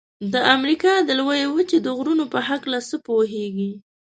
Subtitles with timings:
[0.33, 3.71] د امریکا د لویې وچې د غرونو په هکله څه پوهیږئ؟